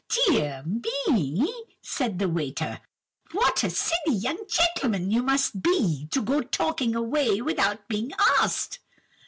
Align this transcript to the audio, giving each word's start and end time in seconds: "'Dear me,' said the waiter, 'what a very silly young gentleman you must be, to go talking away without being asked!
"'Dear 0.09 0.63
me,' 1.11 1.63
said 1.79 2.17
the 2.17 2.27
waiter, 2.27 2.81
'what 3.33 3.59
a 3.59 3.67
very 3.67 3.69
silly 3.75 4.15
young 4.17 4.43
gentleman 4.49 5.11
you 5.11 5.21
must 5.21 5.61
be, 5.61 6.07
to 6.09 6.23
go 6.23 6.41
talking 6.41 6.95
away 6.95 7.39
without 7.39 7.87
being 7.87 8.11
asked! 8.39 8.79